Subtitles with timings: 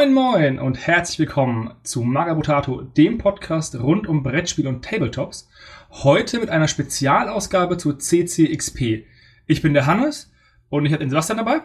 [0.00, 5.50] Moin Moin und herzlich willkommen zu Magabotato, dem Podcast rund um Brettspiel und Tabletops.
[5.90, 9.04] Heute mit einer Spezialausgabe zu CCXP.
[9.46, 10.32] Ich bin der Hannes
[10.70, 11.60] und ich habe den Sebastian dabei.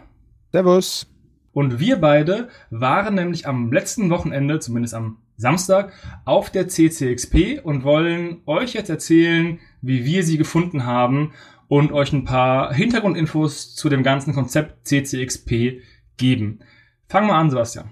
[0.52, 1.08] Servus.
[1.54, 5.94] Und wir beide waren nämlich am letzten Wochenende, zumindest am Samstag,
[6.26, 11.32] auf der CCXP und wollen euch jetzt erzählen, wie wir sie gefunden haben
[11.70, 15.80] und euch ein paar Hintergrundinfos zu dem ganzen Konzept CCXP
[16.18, 16.60] geben.
[17.08, 17.92] Fangen wir an, Sebastian.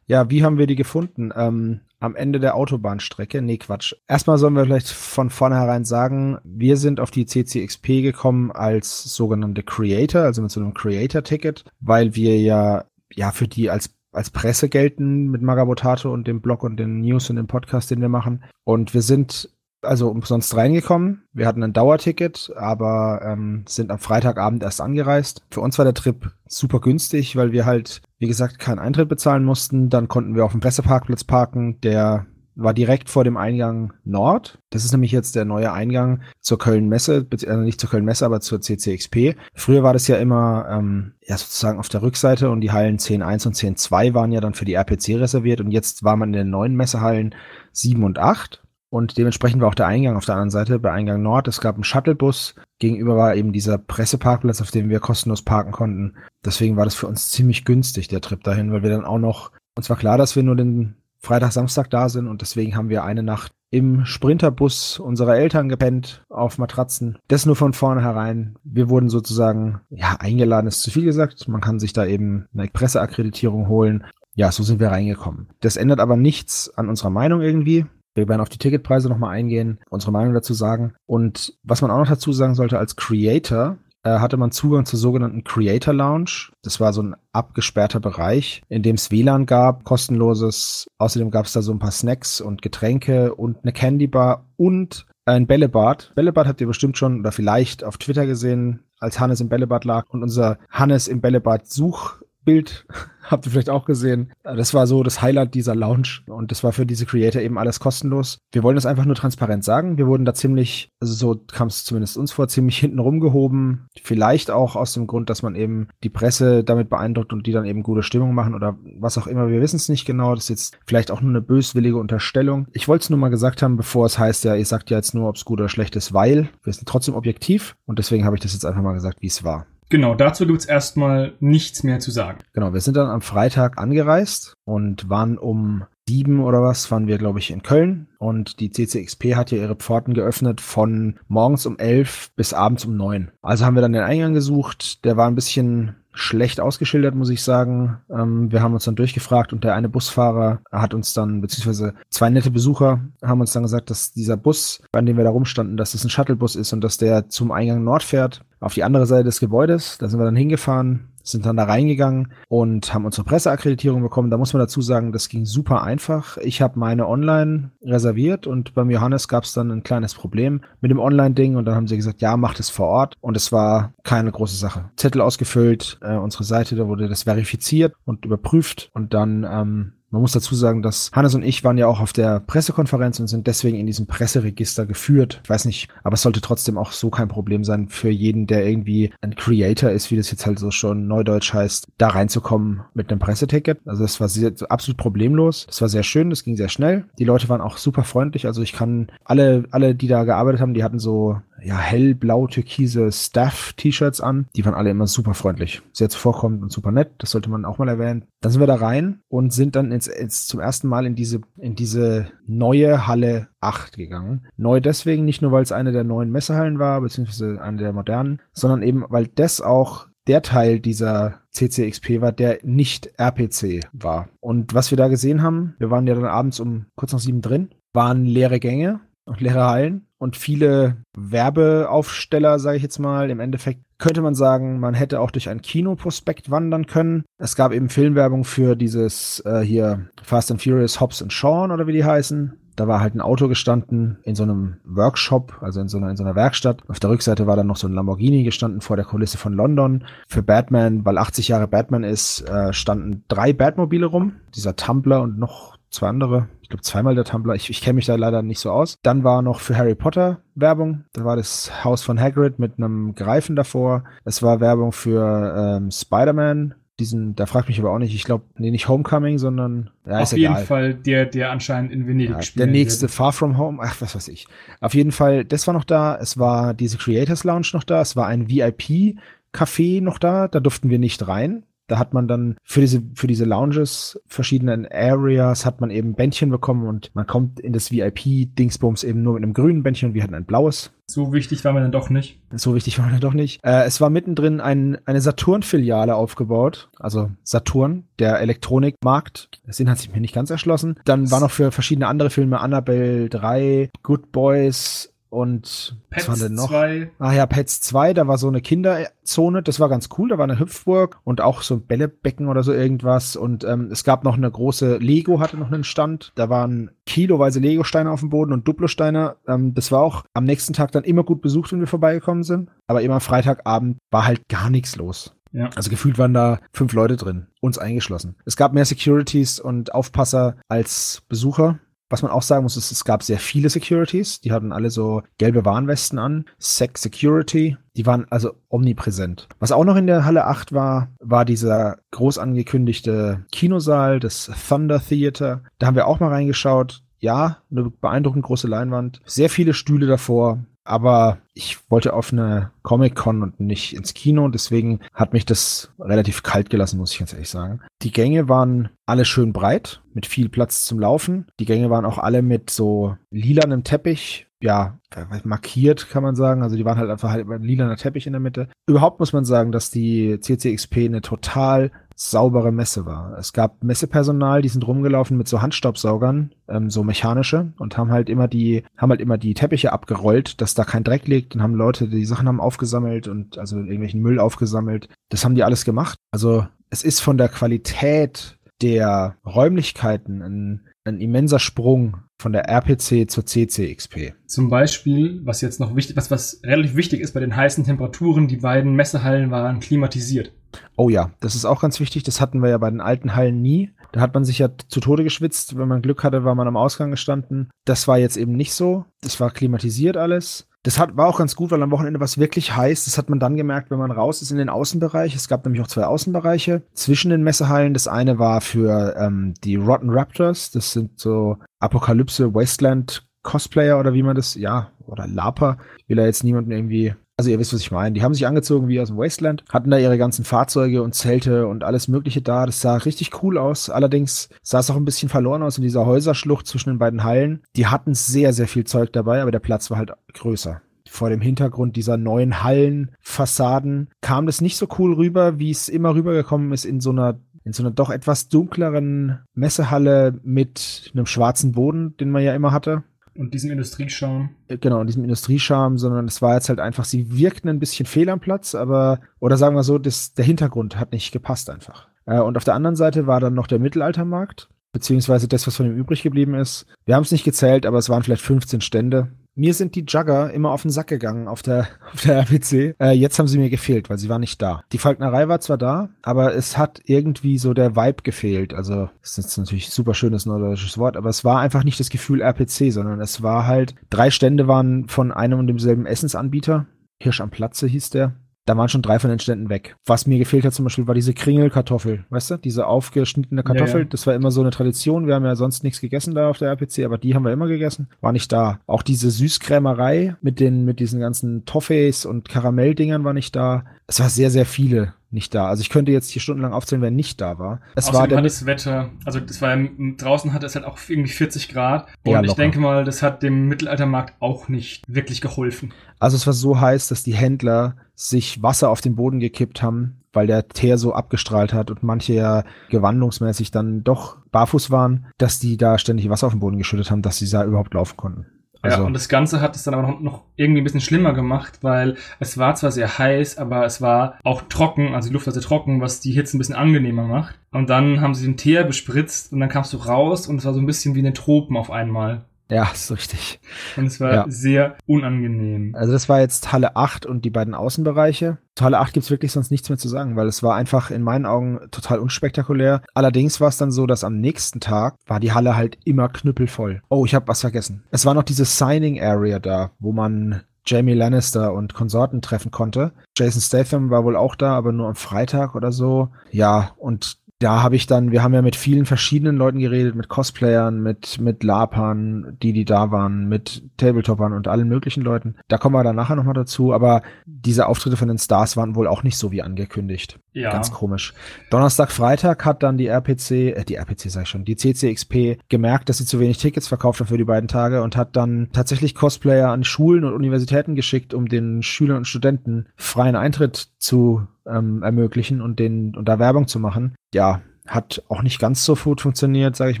[0.06, 1.32] Ja, wie haben wir die gefunden?
[1.34, 3.40] Ähm, am Ende der Autobahnstrecke?
[3.40, 3.94] Nee, Quatsch.
[4.06, 9.62] Erstmal sollen wir vielleicht von vornherein sagen, wir sind auf die CCXP gekommen als sogenannte
[9.62, 14.68] Creator, also mit so einem Creator-Ticket, weil wir ja, ja, für die als als Presse
[14.68, 18.44] gelten mit Magabotato und dem Blog und den News und dem Podcast, den wir machen.
[18.62, 19.50] Und wir sind
[19.84, 21.24] also umsonst reingekommen.
[21.32, 25.42] Wir hatten ein Dauerticket, aber ähm, sind am Freitagabend erst angereist.
[25.50, 29.44] Für uns war der Trip super günstig, weil wir halt, wie gesagt, keinen Eintritt bezahlen
[29.44, 29.90] mussten.
[29.90, 32.26] Dann konnten wir auf dem Presseparkplatz parken, der
[32.56, 34.58] war direkt vor dem Eingang Nord.
[34.70, 38.60] Das ist nämlich jetzt der neue Eingang zur Köln-Messe, also nicht zur Köln-Messe, aber zur
[38.60, 39.36] CCXP.
[39.54, 43.46] Früher war das ja immer ähm, ja sozusagen auf der Rückseite und die Hallen 10.1
[43.46, 46.50] und 10.2 waren ja dann für die RPC reserviert und jetzt war man in den
[46.50, 47.34] neuen Messehallen
[47.72, 48.63] 7 und 8
[48.94, 51.48] und dementsprechend war auch der Eingang auf der anderen Seite, bei Eingang Nord.
[51.48, 52.54] Es gab einen Shuttlebus.
[52.78, 56.14] Gegenüber war eben dieser Presseparkplatz, auf dem wir kostenlos parken konnten.
[56.44, 59.50] Deswegen war das für uns ziemlich günstig, der Trip dahin, weil wir dann auch noch,
[59.74, 63.02] uns war klar, dass wir nur den Freitag, Samstag da sind und deswegen haben wir
[63.02, 67.18] eine Nacht im Sprinterbus unserer Eltern gepennt auf Matratzen.
[67.26, 68.54] Das nur von vornherein.
[68.62, 71.48] Wir wurden sozusagen, ja, eingeladen ist zu viel gesagt.
[71.48, 74.04] Man kann sich da eben eine Presseakkreditierung holen.
[74.36, 75.48] Ja, so sind wir reingekommen.
[75.58, 77.86] Das ändert aber nichts an unserer Meinung irgendwie.
[78.14, 80.94] Wir werden auf die Ticketpreise nochmal eingehen, unsere Meinung dazu sagen.
[81.06, 84.98] Und was man auch noch dazu sagen sollte, als Creator äh, hatte man Zugang zur
[84.98, 86.52] sogenannten Creator Lounge.
[86.62, 90.86] Das war so ein abgesperrter Bereich, in dem es WLAN gab, kostenloses.
[90.98, 95.06] Außerdem gab es da so ein paar Snacks und Getränke und eine Candy Bar und
[95.24, 96.12] ein Bällebad.
[96.14, 100.04] Bällebad habt ihr bestimmt schon oder vielleicht auf Twitter gesehen, als Hannes im Bällebad lag
[100.10, 102.86] und unser Hannes im Bällebad Such Bild
[103.30, 104.32] habt ihr vielleicht auch gesehen.
[104.42, 107.80] Das war so das Highlight dieser Lounge und das war für diese Creator eben alles
[107.80, 108.38] kostenlos.
[108.52, 109.98] Wir wollen das einfach nur transparent sagen.
[109.98, 113.86] Wir wurden da ziemlich, also so kam es zumindest uns vor, ziemlich hinten rumgehoben.
[114.02, 117.64] Vielleicht auch aus dem Grund, dass man eben die Presse damit beeindruckt und die dann
[117.64, 119.48] eben gute Stimmung machen oder was auch immer.
[119.48, 120.34] Wir wissen es nicht genau.
[120.34, 122.66] Das ist jetzt vielleicht auch nur eine böswillige Unterstellung.
[122.72, 125.14] Ich wollte es nur mal gesagt haben, bevor es heißt, ja, ihr sagt ja jetzt
[125.14, 128.36] nur, ob es gut oder schlecht ist, weil wir sind trotzdem objektiv und deswegen habe
[128.36, 129.66] ich das jetzt einfach mal gesagt, wie es war.
[129.90, 132.38] Genau, dazu gibt's erstmal nichts mehr zu sagen.
[132.52, 137.18] Genau, wir sind dann am Freitag angereist und waren um sieben oder was, waren wir,
[137.18, 138.08] glaube ich, in Köln.
[138.18, 142.96] Und die CCXP hat ja ihre Pforten geöffnet von morgens um elf bis abends um
[142.96, 143.30] neun.
[143.42, 145.04] Also haben wir dann den Eingang gesucht.
[145.04, 147.98] Der war ein bisschen schlecht ausgeschildert, muss ich sagen.
[148.10, 152.30] Ähm, wir haben uns dann durchgefragt und der eine Busfahrer hat uns dann, beziehungsweise zwei
[152.30, 155.92] nette Besucher haben uns dann gesagt, dass dieser Bus, an dem wir da rumstanden, dass
[155.92, 159.24] das ein Shuttlebus ist und dass der zum Eingang Nord fährt, auf die andere Seite
[159.24, 159.98] des Gebäudes.
[159.98, 164.30] Da sind wir dann hingefahren, sind dann da reingegangen und haben unsere Presseakkreditierung bekommen.
[164.30, 166.36] Da muss man dazu sagen, das ging super einfach.
[166.38, 170.90] Ich habe meine online reserviert und beim Johannes gab es dann ein kleines Problem mit
[170.90, 173.94] dem Online-Ding und dann haben sie gesagt, ja, macht es vor Ort und es war
[174.04, 174.90] keine große Sache.
[174.96, 180.22] Zettel ausgefüllt, äh, unsere Seite, da wurde das verifiziert und überprüft und dann ähm, man
[180.22, 183.46] muss dazu sagen, dass Hannes und ich waren ja auch auf der Pressekonferenz und sind
[183.46, 185.40] deswegen in diesem Presseregister geführt.
[185.42, 188.64] Ich weiß nicht, aber es sollte trotzdem auch so kein Problem sein für jeden, der
[188.64, 193.10] irgendwie ein Creator ist, wie das jetzt halt so schon neudeutsch heißt, da reinzukommen mit
[193.10, 193.80] einem Presseticket.
[193.86, 195.66] Also das war sehr, absolut problemlos.
[195.66, 197.06] Das war sehr schön, das ging sehr schnell.
[197.18, 198.46] Die Leute waren auch super freundlich.
[198.46, 203.10] Also ich kann alle, alle, die da gearbeitet haben, die hatten so ja, hellblau türkise
[203.10, 204.46] Staff-T-Shirts an.
[204.56, 205.82] Die waren alle immer super freundlich.
[205.92, 207.12] Sehr zuvorkommend und super nett.
[207.18, 208.26] Das sollte man auch mal erwähnen.
[208.40, 211.40] Dann sind wir da rein und sind dann ins, ins, zum ersten Mal in diese,
[211.56, 214.46] in diese neue Halle 8 gegangen.
[214.56, 218.40] Neu deswegen, nicht nur weil es eine der neuen Messehallen war, beziehungsweise eine der modernen,
[218.52, 224.28] sondern eben, weil das auch der Teil dieser CCXP war, der nicht RPC war.
[224.40, 227.42] Und was wir da gesehen haben, wir waren ja dann abends um kurz nach sieben
[227.42, 233.30] drin, waren leere Gänge und leere Hallen und viele Werbeaufsteller, sage ich jetzt mal.
[233.30, 237.24] Im Endeffekt könnte man sagen, man hätte auch durch ein Kinoprospekt wandern können.
[237.36, 241.86] Es gab eben Filmwerbung für dieses äh, hier Fast and Furious Hobbs and Shawn oder
[241.86, 242.58] wie die heißen.
[242.74, 246.16] Da war halt ein Auto gestanden in so einem Workshop, also in so einer, in
[246.16, 246.82] so einer Werkstatt.
[246.88, 250.04] Auf der Rückseite war dann noch so ein Lamborghini gestanden vor der Kulisse von London.
[250.26, 254.36] Für Batman, weil 80 Jahre Batman ist, äh, standen drei Batmobile rum.
[254.54, 256.48] Dieser Tumblr und noch zwei andere.
[256.64, 257.54] Ich glaube zweimal der Tumblr.
[257.54, 258.96] Ich, ich kenne mich da leider nicht so aus.
[259.02, 261.04] Dann war noch für Harry Potter Werbung.
[261.12, 264.04] Da war das Haus von Hagrid mit einem Greifen davor.
[264.24, 268.44] Es war Werbung für ähm, Spider-Man diesen, da fragt mich aber auch nicht, ich glaube,
[268.56, 270.64] nee, nicht Homecoming, sondern ja, Auf jeden egal.
[270.64, 272.60] Fall der, der anscheinend in Venedig ja, spielt.
[272.60, 273.10] Der nächste wird.
[273.10, 274.46] Far From Home, ach, was weiß ich.
[274.80, 278.14] Auf jeden Fall, das war noch da, es war diese Creators Lounge noch da, es
[278.14, 281.64] war ein VIP-Café noch da, da durften wir nicht rein.
[281.86, 286.50] Da hat man dann für diese, für diese Lounges, verschiedenen Areas, hat man eben Bändchen
[286.50, 290.22] bekommen und man kommt in das VIP-Dingsbums eben nur mit einem grünen Bändchen und wir
[290.22, 290.92] hatten ein blaues.
[291.06, 292.40] So wichtig war man dann doch nicht.
[292.52, 293.60] So wichtig war man dann doch nicht.
[293.62, 299.50] Äh, es war mittendrin ein, eine Saturn-Filiale aufgebaut, also Saturn, der Elektronikmarkt.
[299.66, 300.98] Das Sinn hat sich mir nicht ganz erschlossen.
[301.04, 306.48] Dann war noch für verschiedene andere Filme Annabelle 3, Good Boys, und Pets was war
[306.48, 306.68] denn noch?
[306.68, 307.10] 2.
[307.18, 310.44] Ah ja, Pets 2, da war so eine Kinderzone, das war ganz cool, da war
[310.44, 314.36] eine Hüpfburg und auch so ein Bällebecken oder so irgendwas und ähm, es gab noch
[314.36, 318.66] eine große, Lego hatte noch einen Stand, da waren kiloweise Lego-Steine auf dem Boden und
[318.66, 322.44] Duplo-Steine, ähm, das war auch am nächsten Tag dann immer gut besucht, wenn wir vorbeigekommen
[322.44, 325.34] sind, aber immer Freitagabend war halt gar nichts los.
[325.54, 325.70] Ja.
[325.76, 328.34] Also gefühlt waren da fünf Leute drin, uns eingeschlossen.
[328.44, 331.78] Es gab mehr Securities und Aufpasser als Besucher.
[332.10, 334.40] Was man auch sagen muss, ist, es gab sehr viele Securities.
[334.40, 336.44] Die hatten alle so gelbe Warnwesten an.
[336.58, 337.76] Sec Security.
[337.96, 339.48] Die waren also omnipräsent.
[339.58, 345.00] Was auch noch in der Halle 8 war, war dieser groß angekündigte Kinosaal, das Thunder
[345.00, 345.62] Theater.
[345.78, 347.02] Da haben wir auch mal reingeschaut.
[347.18, 349.22] Ja, eine beeindruckend große Leinwand.
[349.24, 355.00] Sehr viele Stühle davor aber ich wollte auf eine Comic-Con und nicht ins Kino, deswegen
[355.12, 357.80] hat mich das relativ kalt gelassen, muss ich ganz ehrlich sagen.
[358.02, 361.46] Die Gänge waren alle schön breit, mit viel Platz zum Laufen.
[361.58, 364.98] Die Gänge waren auch alle mit so lilanem Teppich, ja,
[365.44, 366.62] markiert, kann man sagen.
[366.62, 368.68] Also die waren halt einfach halt ein lilaner Teppich in der Mitte.
[368.86, 373.36] Überhaupt muss man sagen, dass die CCXP eine total saubere Messe war.
[373.38, 378.28] Es gab Messepersonal, die sind rumgelaufen mit so Handstaubsaugern, ähm, so mechanische, und haben halt
[378.28, 381.54] immer die, haben halt immer die Teppiche abgerollt, dass da kein Dreck liegt.
[381.54, 385.08] Dann haben Leute die Sachen haben aufgesammelt und also irgendwelchen Müll aufgesammelt.
[385.30, 386.18] Das haben die alles gemacht.
[386.30, 393.30] Also es ist von der Qualität der Räumlichkeiten ein, ein immenser Sprung von der RPC
[393.30, 394.34] zur CCXP.
[394.46, 398.48] Zum Beispiel, was jetzt noch wichtig, was, was relativ wichtig ist bei den heißen Temperaturen,
[398.48, 400.52] die beiden Messehallen waren klimatisiert.
[400.96, 402.22] Oh ja, das ist auch ganz wichtig.
[402.22, 403.90] Das hatten wir ja bei den alten Hallen nie.
[404.12, 405.76] Da hat man sich ja zu Tode geschwitzt.
[405.76, 407.70] Wenn man Glück hatte, war man am Ausgang gestanden.
[407.84, 409.04] Das war jetzt eben nicht so.
[409.20, 410.68] Das war klimatisiert alles.
[410.84, 413.06] Das hat, war auch ganz gut, weil am Wochenende war es wirklich heiß.
[413.06, 415.34] Das hat man dann gemerkt, wenn man raus ist in den Außenbereich.
[415.34, 417.94] Es gab nämlich auch zwei Außenbereiche zwischen den Messehallen.
[417.94, 420.70] Das eine war für ähm, die Rotten Raptors.
[420.70, 425.78] Das sind so Apokalypse Wasteland Cosplayer oder wie man das, ja, oder Laper.
[425.98, 428.12] Ich will da jetzt niemanden irgendwie also ihr wisst, was ich meine.
[428.12, 431.66] Die haben sich angezogen wie aus dem Wasteland, hatten da ihre ganzen Fahrzeuge und Zelte
[431.66, 432.64] und alles Mögliche da.
[432.66, 433.90] Das sah richtig cool aus.
[433.90, 437.62] Allerdings sah es auch ein bisschen verloren aus in dieser Häuserschlucht zwischen den beiden Hallen.
[437.76, 440.80] Die hatten sehr, sehr viel Zeug dabei, aber der Platz war halt größer.
[441.08, 446.14] Vor dem Hintergrund dieser neuen Hallenfassaden kam das nicht so cool rüber, wie es immer
[446.14, 451.72] rübergekommen ist in so einer in so einer doch etwas dunkleren Messehalle mit einem schwarzen
[451.72, 453.04] Boden, den man ja immer hatte.
[453.36, 454.50] Und diesem Industriescharme.
[454.68, 458.06] Äh, genau, und diesem Industriescharme, sondern es war jetzt halt einfach, sie wirkten ein bisschen
[458.06, 462.08] fehl am Platz, aber, oder sagen wir so, das, der Hintergrund hat nicht gepasst einfach.
[462.26, 465.86] Äh, und auf der anderen Seite war dann noch der Mittelaltermarkt, beziehungsweise das, was von
[465.86, 466.86] ihm übrig geblieben ist.
[467.04, 469.32] Wir haben es nicht gezählt, aber es waren vielleicht 15 Stände.
[469.56, 472.96] Mir sind die Jugger immer auf den Sack gegangen auf der, auf der RPC.
[473.00, 474.82] Äh, jetzt haben sie mir gefehlt, weil sie war nicht da.
[474.92, 478.74] Die Falknerei war zwar da, aber es hat irgendwie so der Vibe gefehlt.
[478.74, 482.10] Also, das ist natürlich ein super schönes norddeutsches Wort, aber es war einfach nicht das
[482.10, 486.86] Gefühl RPC, sondern es war halt, drei Stände waren von einem und demselben Essensanbieter.
[487.20, 488.34] Hirsch am Platze hieß der
[488.66, 489.96] da waren schon drei von den Ständen weg.
[490.06, 492.56] Was mir gefehlt hat zum Beispiel war diese Kringelkartoffel, weißt du?
[492.56, 494.08] Diese aufgeschnittene Kartoffel, ja, ja.
[494.08, 495.26] das war immer so eine Tradition.
[495.26, 497.66] Wir haben ja sonst nichts gegessen da auf der RPC, aber die haben wir immer
[497.66, 498.08] gegessen.
[498.20, 498.80] War nicht da.
[498.86, 503.84] Auch diese Süßkrämerei mit den, mit diesen ganzen Toffees und Karamelldingern war nicht da.
[504.06, 505.68] Es war sehr, sehr viele nicht da.
[505.68, 507.80] Also ich könnte jetzt hier stundenlang aufzählen, wer nicht da war.
[507.96, 510.98] Es Außerdem war der, hat das Wetter, also das war draußen hatte es halt auch
[511.08, 515.40] irgendwie 40 Grad und ja, ich denke mal, das hat dem Mittelaltermarkt auch nicht wirklich
[515.40, 515.92] geholfen.
[516.20, 520.20] Also es war so heiß, dass die Händler sich Wasser auf den Boden gekippt haben,
[520.32, 525.58] weil der Teer so abgestrahlt hat und manche ja gewandlungsmäßig dann doch barfuß waren, dass
[525.58, 528.46] die da ständig Wasser auf den Boden geschüttet haben, dass sie da überhaupt laufen konnten.
[528.84, 531.78] Also, ja, und das Ganze hat es dann aber noch irgendwie ein bisschen schlimmer gemacht,
[531.80, 535.54] weil es war zwar sehr heiß, aber es war auch trocken, also die Luft war
[535.54, 537.58] sehr trocken, was die Hitze ein bisschen angenehmer macht.
[537.72, 540.74] Und dann haben sie den Teer bespritzt und dann kamst du raus und es war
[540.74, 542.44] so ein bisschen wie in den Tropen auf einmal.
[542.70, 543.60] Ja, ist richtig.
[543.96, 544.44] Und es war ja.
[544.48, 545.94] sehr unangenehm.
[545.94, 548.58] Also das war jetzt Halle 8 und die beiden Außenbereiche.
[548.74, 551.22] Zu Halle 8 gibt's wirklich sonst nichts mehr zu sagen, weil es war einfach in
[551.22, 553.02] meinen Augen total unspektakulär.
[553.14, 557.02] Allerdings war es dann so, dass am nächsten Tag war die Halle halt immer knüppelvoll.
[557.08, 558.04] Oh, ich habe was vergessen.
[558.10, 563.12] Es war noch diese Signing Area da, wo man Jamie Lannister und Konsorten treffen konnte.
[563.36, 566.28] Jason Statham war wohl auch da, aber nur am Freitag oder so.
[566.50, 570.28] Ja, und da habe ich dann, wir haben ja mit vielen verschiedenen Leuten geredet, mit
[570.28, 575.56] Cosplayern, mit, mit Lapern, die, die da waren, mit Tabletoppern und allen möglichen Leuten.
[575.68, 579.06] Da kommen wir dann nachher nochmal dazu, aber diese Auftritte von den Stars waren wohl
[579.06, 580.38] auch nicht so wie angekündigt.
[580.52, 580.72] Ja.
[580.72, 581.32] Ganz komisch.
[581.70, 586.10] Donnerstag, Freitag hat dann die RPC, äh, die RPC sag ich schon, die CCXP gemerkt,
[586.10, 589.14] dass sie zu wenig Tickets verkauft haben für die beiden Tage und hat dann tatsächlich
[589.14, 595.02] Cosplayer an Schulen und Universitäten geschickt, um den Schülern und Studenten freien Eintritt zu ähm,
[595.02, 597.14] ermöglichen und den und da Werbung zu machen.
[597.32, 600.00] Ja, hat auch nicht ganz so gut funktioniert, sage ich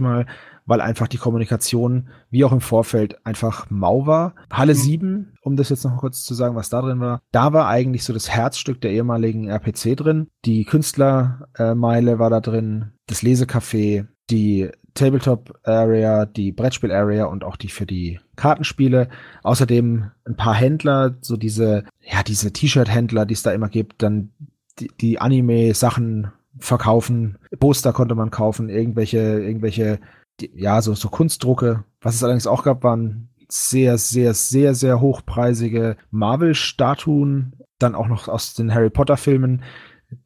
[0.00, 0.26] mal,
[0.66, 4.34] weil einfach die Kommunikation, wie auch im Vorfeld, einfach mau war.
[4.50, 4.78] Halle mhm.
[4.78, 8.04] 7, um das jetzt noch kurz zu sagen, was da drin war, da war eigentlich
[8.04, 10.28] so das Herzstück der ehemaligen RPC drin.
[10.44, 17.56] Die Künstlermeile war da drin, das Lesecafé, die Tabletop Area, die Brettspiel Area und auch
[17.56, 19.08] die für die Kartenspiele.
[19.42, 24.30] Außerdem ein paar Händler, so diese, ja, diese T-Shirt-Händler, die es da immer gibt, dann
[24.78, 30.00] die, die Anime-Sachen verkaufen, Poster konnte man kaufen, irgendwelche, irgendwelche,
[30.40, 31.84] die, ja, so, so Kunstdrucke.
[32.00, 38.28] Was es allerdings auch gab, waren sehr, sehr, sehr, sehr hochpreisige Marvel-Statuen, dann auch noch
[38.28, 39.62] aus den Harry Potter-Filmen.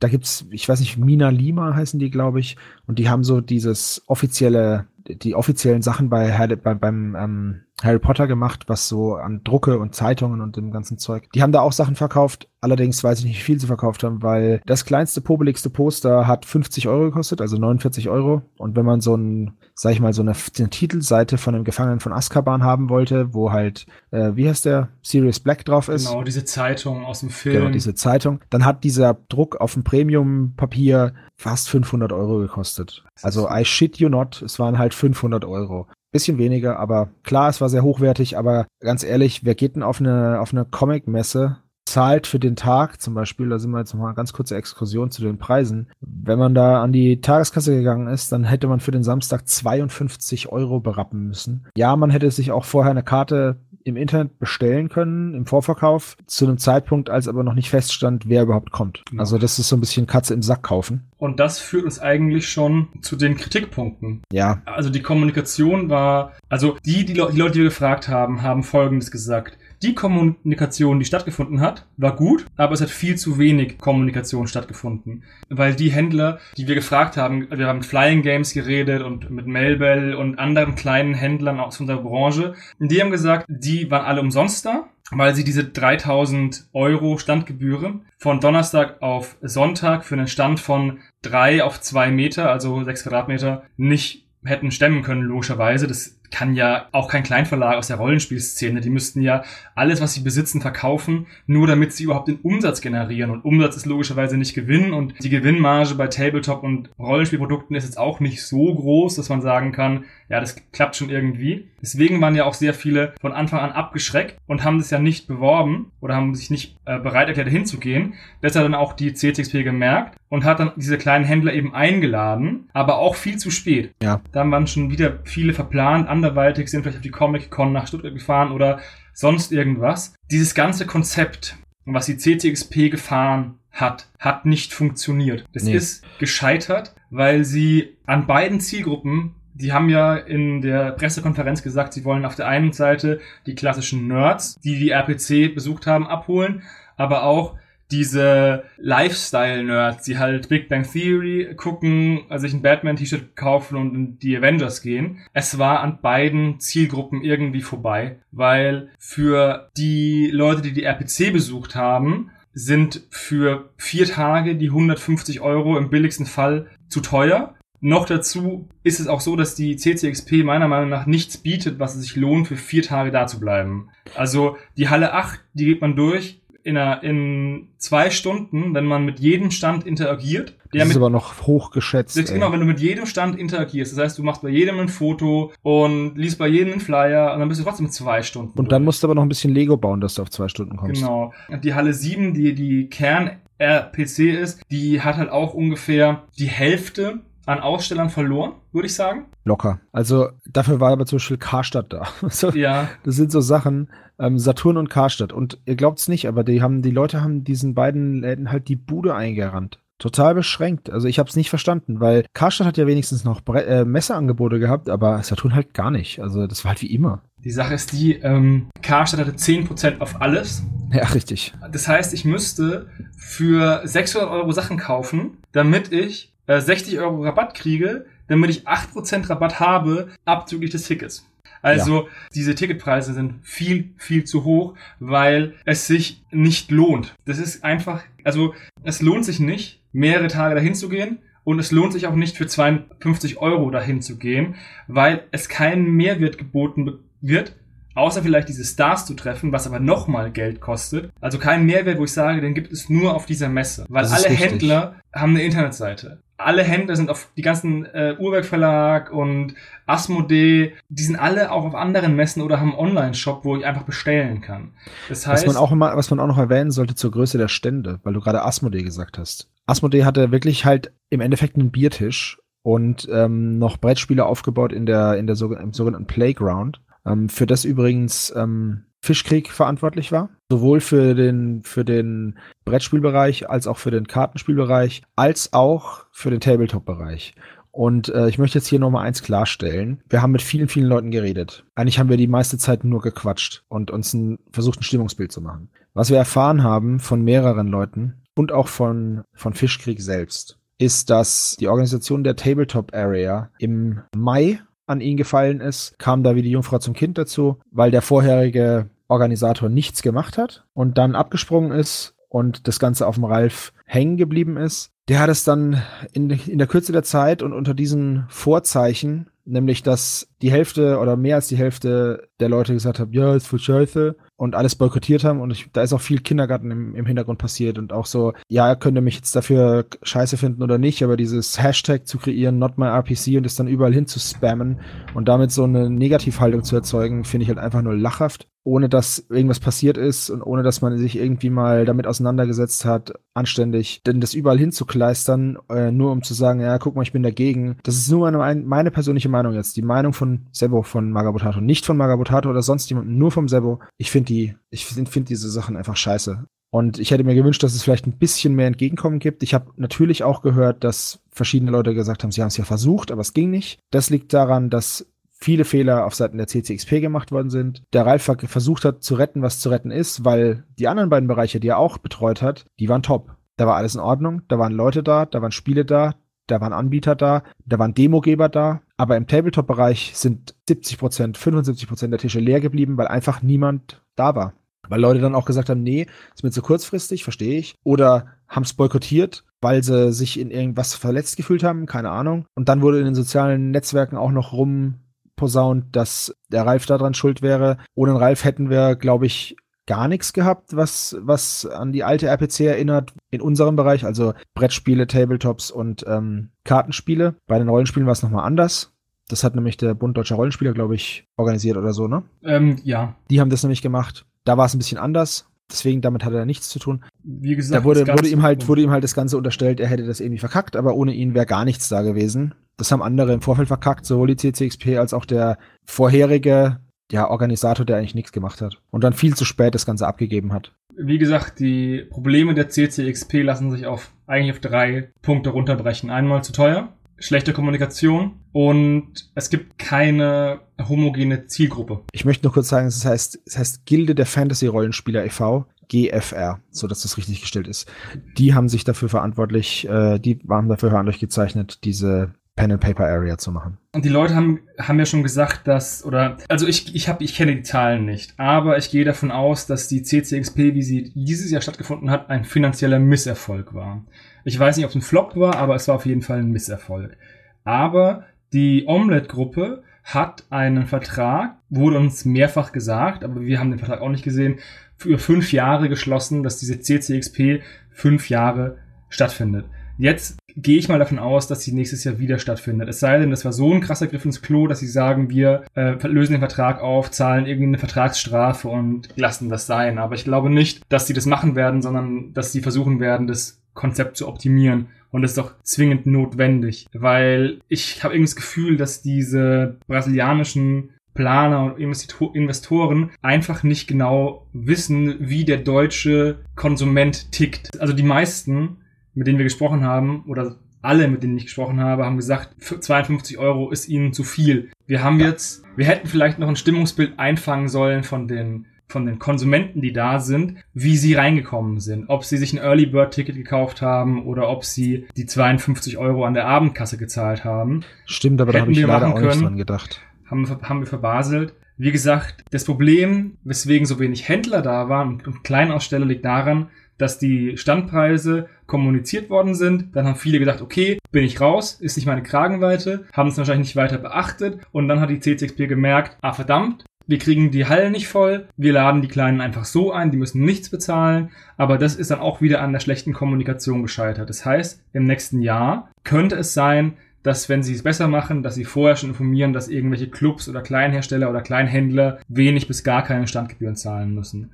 [0.00, 3.40] Da gibt's, ich weiß nicht, Mina Lima heißen die, glaube ich, und die haben so
[3.40, 9.42] dieses offizielle, die offiziellen Sachen bei, bei beim ähm, Harry Potter gemacht, was so an
[9.44, 11.28] Drucke und Zeitungen und dem ganzen Zeug.
[11.34, 12.48] Die haben da auch Sachen verkauft.
[12.60, 16.44] Allerdings weiß ich nicht, wie viel sie verkauft haben, weil das kleinste, pobeligste Poster hat
[16.44, 18.42] 50 Euro gekostet, also 49 Euro.
[18.56, 22.00] Und wenn man so ein, sag ich mal, so eine, eine Titelseite von einem Gefangenen
[22.00, 26.08] von Azkaban haben wollte, wo halt, äh, wie heißt der, Sirius Black drauf ist.
[26.08, 27.60] Genau, diese Zeitung aus dem Film.
[27.60, 28.40] Genau, diese Zeitung.
[28.50, 33.04] Dann hat dieser Druck auf dem Premium-Papier fast 500 Euro gekostet.
[33.22, 35.86] Also I shit you not, es waren halt 500 Euro.
[36.10, 40.00] Bisschen weniger, aber klar, es war sehr hochwertig, aber ganz ehrlich, wer geht denn auf
[40.00, 41.58] eine, auf eine Comic-Messe,
[41.90, 45.10] zahlt für den Tag zum Beispiel, da sind wir jetzt noch mal ganz kurze Exkursion
[45.10, 45.88] zu den Preisen.
[46.00, 50.50] Wenn man da an die Tageskasse gegangen ist, dann hätte man für den Samstag 52
[50.50, 51.66] Euro berappen müssen.
[51.76, 53.56] Ja, man hätte sich auch vorher eine Karte
[53.88, 58.42] im Internet bestellen können, im Vorverkauf, zu einem Zeitpunkt, als aber noch nicht feststand, wer
[58.42, 59.02] überhaupt kommt.
[59.08, 59.20] Genau.
[59.20, 61.08] Also das ist so ein bisschen Katze im Sack kaufen.
[61.16, 64.22] Und das führt uns eigentlich schon zu den Kritikpunkten.
[64.30, 64.62] Ja.
[64.66, 68.62] Also die Kommunikation war, also die, die, Le die Leute, die wir gefragt haben, haben
[68.62, 69.58] Folgendes gesagt.
[69.82, 75.22] Die Kommunikation, die stattgefunden hat, war gut, aber es hat viel zu wenig Kommunikation stattgefunden.
[75.48, 79.46] Weil die Händler, die wir gefragt haben, wir haben mit Flying Games geredet und mit
[79.46, 84.66] Melbell und anderen kleinen Händlern aus unserer Branche, die haben gesagt, die waren alle umsonst
[84.66, 90.98] da weil sie diese 3000 Euro Standgebühren von Donnerstag auf Sonntag für einen Stand von
[91.22, 95.86] drei auf zwei Meter, also sechs Quadratmeter, nicht hätten stemmen können, logischerweise.
[95.86, 98.80] Das kann ja auch kein Kleinverlag aus der Rollenspielszene.
[98.80, 99.44] Die müssten ja
[99.74, 103.30] alles, was sie besitzen, verkaufen, nur damit sie überhaupt den Umsatz generieren.
[103.30, 104.92] Und Umsatz ist logischerweise nicht Gewinn.
[104.92, 109.42] Und die Gewinnmarge bei Tabletop und Rollenspielprodukten ist jetzt auch nicht so groß, dass man
[109.42, 111.68] sagen kann, ja, das klappt schon irgendwie.
[111.80, 115.26] Deswegen waren ja auch sehr viele von Anfang an abgeschreckt und haben das ja nicht
[115.26, 118.14] beworben oder haben sich nicht äh, bereit erklärt, hinzugehen.
[118.42, 122.68] Das hat dann auch die CTXP gemerkt und hat dann diese kleinen Händler eben eingeladen,
[122.72, 123.92] aber auch viel zu spät.
[124.02, 124.20] Ja.
[124.32, 128.52] Dann waren schon wieder viele verplant, anderweitig sind vielleicht auf die Comic-Con nach Stuttgart gefahren
[128.52, 128.80] oder
[129.14, 130.14] sonst irgendwas.
[130.30, 131.56] Dieses ganze Konzept,
[131.86, 135.44] was die CTXP gefahren hat, hat nicht funktioniert.
[135.52, 135.74] Es nee.
[135.74, 142.04] ist gescheitert, weil sie an beiden Zielgruppen die haben ja in der Pressekonferenz gesagt, sie
[142.04, 146.62] wollen auf der einen Seite die klassischen Nerds, die die RPC besucht haben, abholen,
[146.96, 147.56] aber auch
[147.90, 154.18] diese Lifestyle-Nerds, die halt Big Bang Theory gucken, also sich ein Batman-T-Shirt kaufen und in
[154.18, 155.20] die Avengers gehen.
[155.32, 161.74] Es war an beiden Zielgruppen irgendwie vorbei, weil für die Leute, die die RPC besucht
[161.74, 167.54] haben, sind für vier Tage die 150 Euro im billigsten Fall zu teuer.
[167.80, 171.94] Noch dazu ist es auch so, dass die CCXP meiner Meinung nach nichts bietet, was
[171.94, 173.90] es sich lohnt, für vier Tage da zu bleiben.
[174.14, 179.04] Also die Halle 8, die geht man durch in, einer, in zwei Stunden, wenn man
[179.04, 180.54] mit jedem Stand interagiert.
[180.74, 182.14] Der das ist mit, aber noch hochgeschätzt.
[182.30, 183.92] Genau, wenn du mit jedem Stand interagierst.
[183.92, 187.40] Das heißt, du machst bei jedem ein Foto und liest bei jedem einen Flyer und
[187.40, 188.50] dann bist du trotzdem zwei Stunden.
[188.50, 188.68] Und durch.
[188.68, 191.00] dann musst du aber noch ein bisschen Lego bauen, dass du auf zwei Stunden kommst.
[191.00, 191.32] Genau.
[191.62, 197.60] Die Halle 7, die die Kern-RPC ist, die hat halt auch ungefähr die Hälfte an
[197.60, 199.26] Ausstellern verloren, würde ich sagen.
[199.44, 199.80] Locker.
[199.90, 202.08] Also dafür war aber zum Beispiel Karstadt da.
[202.28, 202.88] so, ja.
[203.04, 205.32] Das sind so Sachen, ähm, Saturn und Karstadt.
[205.32, 208.68] Und ihr glaubt es nicht, aber die haben, die Leute haben diesen beiden Läden halt
[208.68, 209.80] die Bude eingerannt.
[209.98, 210.90] total beschränkt.
[210.90, 214.58] Also ich habe es nicht verstanden, weil Karstadt hat ja wenigstens noch Bre äh, Messeangebote
[214.58, 216.20] gehabt, aber Saturn halt gar nicht.
[216.20, 217.22] Also das war halt wie immer.
[217.42, 220.62] Die Sache ist die, ähm, Karstadt hatte 10% auf alles.
[220.92, 221.54] Ja, richtig.
[221.72, 227.54] Das heißt, ich müsste für 600 Euro Sachen kaufen, damit ich äh, 60 Euro Rabatt
[227.54, 231.24] kriege, damit ich 8% Rabatt habe, abzüglich des Tickets.
[231.62, 232.08] Also ja.
[232.34, 237.14] diese Ticketpreise sind viel, viel zu hoch, weil es sich nicht lohnt.
[237.24, 241.18] Das ist einfach, also es lohnt sich nicht, mehrere Tage dahin zu gehen.
[241.44, 245.92] Und es lohnt sich auch nicht für 52 Euro dahin zu gehen, weil es keinen
[245.92, 247.56] Mehrwert geboten wird,
[247.98, 251.10] außer vielleicht diese Stars zu treffen, was aber nochmal Geld kostet.
[251.20, 253.84] Also keinen Mehrwert, wo ich sage, den gibt es nur auf dieser Messe.
[253.88, 254.40] Weil alle richtig.
[254.40, 256.22] Händler haben eine Internetseite.
[256.36, 259.54] Alle Händler sind auf die ganzen äh, Uhrwerk Verlag und
[259.86, 263.82] Asmodee, die sind alle auch auf anderen Messen oder haben einen Online-Shop, wo ich einfach
[263.82, 264.74] bestellen kann.
[265.08, 267.48] Das heißt, was man auch immer, was man auch noch erwähnen sollte zur Größe der
[267.48, 269.50] Stände, weil du gerade Asmodee gesagt hast.
[269.66, 275.16] Asmodee hatte wirklich halt im Endeffekt einen Biertisch und ähm, noch Brettspiele aufgebaut in der
[275.16, 280.30] in der im sogenannten Playground ähm, für das übrigens ähm, Fischkrieg verantwortlich war.
[280.50, 286.40] Sowohl für den, für den Brettspielbereich als auch für den Kartenspielbereich, als auch für den
[286.40, 287.34] Tabletop-Bereich.
[287.70, 290.02] Und äh, ich möchte jetzt hier nochmal eins klarstellen.
[290.08, 291.64] Wir haben mit vielen, vielen Leuten geredet.
[291.74, 295.40] Eigentlich haben wir die meiste Zeit nur gequatscht und uns ein, versucht, ein Stimmungsbild zu
[295.40, 295.70] machen.
[295.94, 301.56] Was wir erfahren haben von mehreren Leuten und auch von, von Fischkrieg selbst, ist, dass
[301.58, 306.50] die Organisation der Tabletop Area im Mai an ihn gefallen ist, kam da wie die
[306.50, 312.14] Jungfrau zum Kind dazu, weil der vorherige Organisator nichts gemacht hat und dann abgesprungen ist
[312.28, 314.92] und das Ganze auf dem Ralf hängen geblieben ist.
[315.08, 315.82] Der hat es dann
[316.12, 321.16] in, in der Kürze der Zeit und unter diesen Vorzeichen, nämlich dass die Hälfte oder
[321.16, 325.24] mehr als die Hälfte der Leute gesagt haben, ja, ist voll scheiße, und alles boykottiert
[325.24, 328.34] haben und ich, da ist auch viel Kindergarten im, im Hintergrund passiert und auch so,
[328.48, 332.58] ja, könnt ihr mich jetzt dafür scheiße finden oder nicht, aber dieses Hashtag zu kreieren,
[332.58, 334.80] not my RPC und es dann überall hin zu spammen
[335.14, 339.24] und damit so eine Negativhaltung zu erzeugen, finde ich halt einfach nur lachhaft ohne dass
[339.30, 344.20] irgendwas passiert ist und ohne dass man sich irgendwie mal damit auseinandergesetzt hat, anständig, denn
[344.20, 347.78] das überall hinzukleistern, äh, nur um zu sagen, ja, guck mal, ich bin dagegen.
[347.82, 351.86] Das ist nur meine, meine persönliche Meinung jetzt, die Meinung von Sebo von Magabotato, nicht
[351.86, 353.78] von Magabotato oder sonst jemandem, nur vom Sebo.
[353.96, 356.44] Ich finde die, ich finde find diese Sachen einfach scheiße.
[356.70, 359.42] Und ich hätte mir gewünscht, dass es vielleicht ein bisschen mehr Entgegenkommen gibt.
[359.42, 363.10] Ich habe natürlich auch gehört, dass verschiedene Leute gesagt haben, sie haben es ja versucht,
[363.10, 363.78] aber es ging nicht.
[363.90, 365.06] Das liegt daran, dass
[365.38, 367.82] viele Fehler auf Seiten der CCXP gemacht worden sind.
[367.92, 371.60] Der Ralf versucht hat zu retten, was zu retten ist, weil die anderen beiden Bereiche,
[371.60, 373.36] die er auch betreut hat, die waren top.
[373.56, 376.14] Da war alles in Ordnung, da waren Leute da, da waren Spiele da,
[376.46, 378.82] da waren Anbieter da, da waren Demogeber da.
[378.96, 384.02] Aber im Tabletop-Bereich sind 70 Prozent, 75 Prozent der Tische leer geblieben, weil einfach niemand
[384.16, 384.54] da war.
[384.88, 387.74] Weil Leute dann auch gesagt haben, nee, ist mir zu kurzfristig, verstehe ich.
[387.84, 392.46] Oder haben es boykottiert, weil sie sich in irgendwas verletzt gefühlt haben, keine Ahnung.
[392.54, 394.94] Und dann wurde in den sozialen Netzwerken auch noch rum
[395.38, 397.78] posaunt, dass der Ralf daran schuld wäre.
[397.94, 402.26] Ohne den Ralf hätten wir, glaube ich, gar nichts gehabt, was, was an die alte
[402.26, 407.36] RPC erinnert, in unserem Bereich, also Brettspiele, Tabletops und ähm, Kartenspiele.
[407.46, 408.92] Bei den Rollenspielen war es nochmal anders.
[409.28, 412.22] Das hat nämlich der Bund Deutscher Rollenspieler, glaube ich, organisiert oder so, ne?
[412.42, 413.16] Ähm, ja.
[413.30, 414.26] Die haben das nämlich gemacht.
[414.44, 415.46] Da war es ein bisschen anders.
[415.70, 417.04] Deswegen, damit hat er nichts zu tun.
[417.22, 420.06] Wie gesagt, da wurde, wurde ihm halt, wurde ihm halt das Ganze unterstellt, er hätte
[420.06, 422.54] das irgendwie verkackt, aber ohne ihn wäre gar nichts da gewesen.
[422.78, 426.78] Das haben andere im Vorfeld verkackt, sowohl die CCXP als auch der vorherige
[427.10, 428.80] ja, Organisator, der eigentlich nichts gemacht hat.
[428.90, 430.72] Und dann viel zu spät das Ganze abgegeben hat.
[430.96, 436.10] Wie gesagt, die Probleme der CCXP lassen sich auf eigentlich auf drei Punkte runterbrechen.
[436.10, 442.00] Einmal zu teuer, schlechte Kommunikation und es gibt keine homogene Zielgruppe.
[442.12, 445.66] Ich möchte nur kurz sagen, es heißt, es heißt Gilde der Fantasy Rollenspieler e.V.
[445.88, 447.90] GFR, so dass das richtig gestellt ist.
[448.36, 453.06] Die haben sich dafür verantwortlich, äh, die waren dafür verantwortlich gezeichnet, diese Pen and Paper
[453.06, 453.78] Area zu machen.
[453.92, 457.36] Und die Leute haben, haben ja schon gesagt, dass, oder, also ich, ich habe, ich
[457.36, 461.52] kenne die Zahlen nicht, aber ich gehe davon aus, dass die CCXP, wie sie dieses
[461.52, 464.04] Jahr stattgefunden hat, ein finanzieller Misserfolg war.
[464.44, 466.50] Ich weiß nicht, ob es ein Flop war, aber es war auf jeden Fall ein
[466.50, 467.16] Misserfolg.
[467.62, 474.00] Aber die Omelette-Gruppe hat einen Vertrag, wurde uns mehrfach gesagt, aber wir haben den Vertrag
[474.00, 474.58] auch nicht gesehen,
[474.96, 478.78] für fünf Jahre geschlossen, dass diese CCXP fünf Jahre
[479.10, 479.66] stattfindet.
[479.98, 482.88] Jetzt gehe ich mal davon aus, dass sie nächstes Jahr wieder stattfindet.
[482.88, 485.64] Es sei denn, das war so ein krasser Griff ins Klo, dass sie sagen, wir
[485.74, 489.98] äh, lösen den Vertrag auf, zahlen irgendeine Vertragsstrafe und lassen das sein.
[489.98, 493.60] Aber ich glaube nicht, dass sie das machen werden, sondern dass sie versuchen werden, das
[493.74, 494.86] Konzept zu optimieren.
[495.10, 500.90] Und das ist doch zwingend notwendig, weil ich habe irgendwie das Gefühl, dass diese brasilianischen
[501.14, 507.80] Planer und Investoren einfach nicht genau wissen, wie der deutsche Konsument tickt.
[507.80, 508.76] Also die meisten
[509.18, 513.36] mit denen wir gesprochen haben, oder alle, mit denen ich gesprochen habe, haben gesagt, 52
[513.36, 514.70] Euro ist ihnen zu viel.
[514.86, 519.18] Wir haben jetzt, wir hätten vielleicht noch ein Stimmungsbild einfangen sollen von den von den
[519.18, 522.06] Konsumenten, die da sind, wie sie reingekommen sind.
[522.08, 526.24] Ob sie sich ein Early Bird Ticket gekauft haben oder ob sie die 52 Euro
[526.24, 527.82] an der Abendkasse gezahlt haben.
[528.06, 530.00] Stimmt, aber da habe ich leider auch nicht dran gedacht.
[530.24, 531.52] Haben, haben wir verbaselt.
[531.76, 537.18] Wie gesagt, das Problem, weswegen so wenig Händler da waren und Kleinaussteller liegt daran, dass
[537.18, 539.96] die Standpreise kommuniziert worden sind.
[539.96, 543.68] Dann haben viele gedacht, okay, bin ich raus, ist nicht meine Kragenweite, haben es wahrscheinlich
[543.68, 547.92] nicht weiter beachtet und dann hat die CCXP gemerkt, ah verdammt, wir kriegen die Hallen
[547.92, 551.96] nicht voll, wir laden die Kleinen einfach so ein, die müssen nichts bezahlen, aber das
[551.96, 554.28] ist dann auch wieder an der schlechten Kommunikation gescheitert.
[554.28, 558.54] Das heißt, im nächsten Jahr könnte es sein, dass wenn sie es besser machen, dass
[558.54, 563.26] sie vorher schon informieren, dass irgendwelche Clubs oder Kleinhersteller oder Kleinhändler wenig bis gar keine
[563.26, 564.50] Standgebühren zahlen müssen.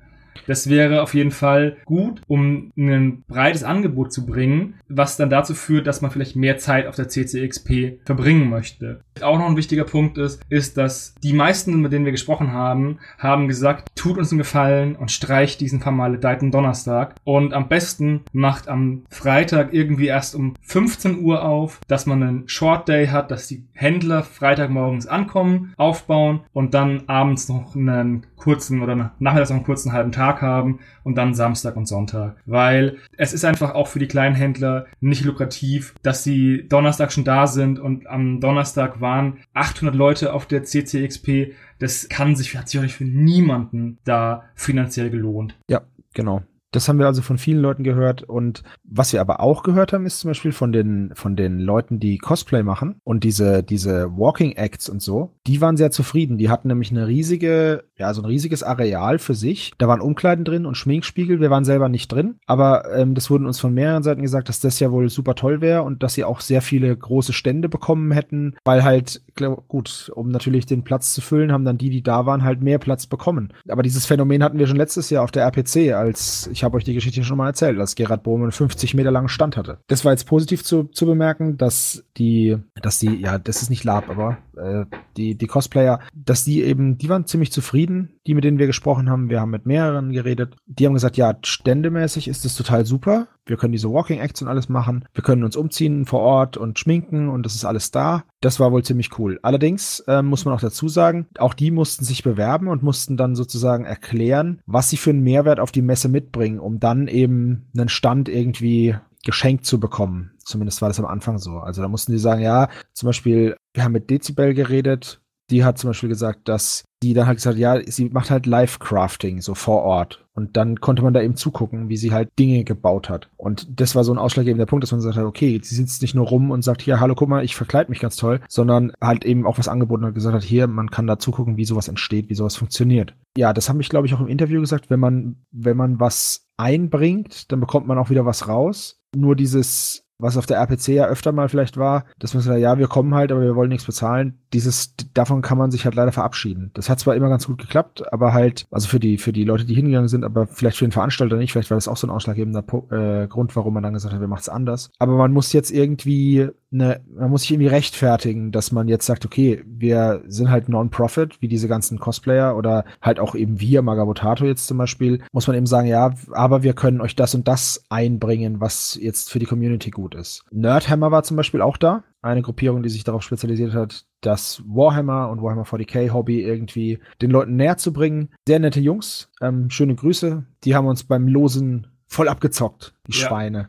[0.47, 5.55] Das wäre auf jeden Fall gut, um ein breites Angebot zu bringen, was dann dazu
[5.55, 9.01] führt, dass man vielleicht mehr Zeit auf der CCXP verbringen möchte.
[9.21, 12.99] Auch noch ein wichtiger Punkt ist, ist, dass die meisten, mit denen wir gesprochen haben,
[13.19, 17.15] haben gesagt, tut uns einen Gefallen und streicht diesen vermaledeiten Donnerstag.
[17.25, 22.49] Und am besten macht am Freitag irgendwie erst um 15 Uhr auf, dass man einen
[22.49, 28.83] Short Day hat, dass die Händler Freitagmorgens ankommen, aufbauen und dann abends noch einen kurzen
[28.83, 32.37] oder nachmittags noch einen kurzen halben Tag haben und dann Samstag und Sonntag.
[32.45, 37.25] Weil es ist einfach auch für die kleinen Händler nicht lukrativ, dass sie Donnerstag schon
[37.25, 41.55] da sind und am Donnerstag waren 800 Leute auf der CCXP.
[41.79, 45.57] Das kann sich, hat sich auch nicht für niemanden da finanziell gelohnt.
[45.71, 45.81] Ja,
[46.13, 46.43] genau.
[46.75, 48.25] Das haben wir also von vielen Leuten gehört.
[48.25, 52.01] Und was wir aber auch gehört haben, ist zum Beispiel von den, von den Leuten,
[52.01, 55.35] die Cosplay machen und diese, diese Walking Acts und so.
[55.47, 56.37] Die waren sehr zufrieden.
[56.37, 59.73] Die hatten nämlich eine riesige, ja, so ein riesiges Areal für sich.
[59.79, 61.41] Da waren Umkleiden drin und Schminkspiegel.
[61.41, 62.41] Wir waren selber nicht drin.
[62.47, 65.61] Aber ähm, das wurden uns von mehreren Seiten gesagt, dass das ja wohl super toll
[65.61, 69.23] wäre und dass sie auch sehr viele große Stände bekommen hätten, weil halt,
[69.69, 72.79] gut, um natürlich den Platz zu füllen, haben dann die, die da waren, halt mehr
[72.79, 73.53] Platz bekommen.
[73.69, 76.85] Aber dieses Phänomen hatten wir schon letztes Jahr auf der RPC, als ich habe euch
[76.85, 79.79] die Geschichte schon mal erzählt, dass Gerhard Bohmann 50 Meter langen Stand hatte.
[79.87, 83.85] Das war jetzt positiv zu, zu bemerken, dass die, dass die, ja, das ist nicht
[83.85, 84.87] Lab, aber äh,
[85.17, 89.11] die, die Cosplayer, dass die eben, die waren ziemlich zufrieden, die mit denen wir gesprochen
[89.11, 89.31] haben.
[89.31, 90.57] Wir haben mit mehreren geredet.
[90.67, 93.29] Die haben gesagt, ja, ständemäßig ist es total super.
[93.47, 95.05] Wir können diese Walking Acts und alles machen.
[95.13, 98.25] Wir können uns umziehen vor Ort und schminken und das ist alles da.
[98.41, 99.39] Das war wohl ziemlich cool.
[99.43, 103.35] Allerdings äh, muss man auch dazu sagen, auch die mussten sich bewerben und mussten dann
[103.35, 107.89] sozusagen erklären, was sie für einen Mehrwert auf die Messe mitbringen, um dann eben einen
[107.89, 110.33] Stand irgendwie geschenkt zu bekommen.
[110.39, 111.59] Zumindest war das am Anfang so.
[111.59, 115.21] Also da mussten die sagen, ja, zum Beispiel, wir haben mit Dezibel geredet.
[115.51, 119.43] Die hat zum Beispiel gesagt, dass die dann halt gesagt, ja, sie macht halt Live-Crafting
[119.43, 120.25] so vor Ort.
[120.33, 123.29] Und dann konnte man da eben zugucken, wie sie halt Dinge gebaut hat.
[123.37, 126.15] Und das war so ein ausschlaggebender Punkt, dass man gesagt hat, okay, sie sitzt nicht
[126.15, 129.27] nur rum und sagt, hier, hallo, guck mal, ich verkleide mich ganz toll, sondern halt
[129.27, 132.31] eben auch was angeboten hat, gesagt hat, hier, man kann da zugucken, wie sowas entsteht,
[132.31, 133.15] wie sowas funktioniert.
[133.37, 136.49] Ja, das habe ich, glaube ich, auch im Interview gesagt, wenn man, wenn man was
[136.57, 138.99] einbringt, dann bekommt man auch wieder was raus.
[139.15, 142.79] Nur dieses was auf der RPC ja öfter mal vielleicht war, dass man sagt, ja,
[142.79, 144.39] wir kommen halt, aber wir wollen nichts bezahlen.
[144.53, 146.71] Dieses, davon kann man sich halt leider verabschieden.
[146.75, 149.65] Das hat zwar immer ganz gut geklappt, aber halt, also für die, für die Leute,
[149.65, 152.11] die hingegangen sind, aber vielleicht für den Veranstalter nicht, vielleicht war das auch so ein
[152.11, 154.91] ausschlaggebender äh, Grund, warum man dann gesagt hat, wir machen es anders.
[154.99, 159.25] Aber man muss jetzt irgendwie eine, man muss sich irgendwie rechtfertigen, dass man jetzt sagt,
[159.25, 164.45] okay, wir sind halt Non-Profit, wie diese ganzen Cosplayer oder halt auch eben wir, Magabotato
[164.45, 167.85] jetzt zum Beispiel, muss man eben sagen, ja, aber wir können euch das und das
[167.89, 170.45] einbringen, was jetzt für die Community gut ist.
[170.51, 175.31] Nerdhammer war zum Beispiel auch da, eine Gruppierung, die sich darauf spezialisiert hat, das Warhammer
[175.31, 178.29] und Warhammer 40k Hobby irgendwie den Leuten näher zu bringen.
[178.47, 180.45] Sehr nette Jungs, ähm, schöne Grüße.
[180.65, 183.27] Die haben uns beim Losen voll abgezockt, die ja.
[183.27, 183.69] Schweine.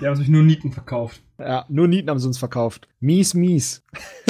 [0.00, 1.22] Die haben sich nur Nieten verkauft.
[1.38, 2.88] Ja, nur Nieten haben sie uns verkauft.
[3.00, 3.82] Mies, mies.